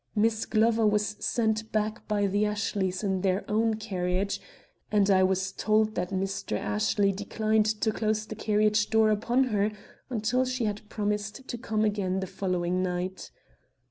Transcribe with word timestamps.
Miss 0.15 0.47
Glover 0.47 0.87
was 0.87 1.15
sent 1.19 1.71
back 1.71 2.07
by 2.07 2.25
the 2.25 2.43
Ashleys 2.43 3.03
in 3.03 3.21
their 3.21 3.45
own 3.47 3.75
carriage 3.75 4.41
and 4.91 5.07
I 5.11 5.21
was 5.21 5.51
told 5.51 5.93
that 5.93 6.09
Mr. 6.09 6.57
Ashley 6.57 7.11
declined 7.11 7.67
to 7.81 7.91
close 7.91 8.25
the 8.25 8.33
carriage 8.33 8.89
door 8.89 9.11
upon 9.11 9.43
her 9.53 9.71
till 10.23 10.43
she 10.45 10.65
had 10.65 10.89
promised 10.89 11.47
to 11.47 11.55
come 11.55 11.85
again 11.85 12.19
the 12.19 12.25
following 12.25 12.81
night. 12.81 13.29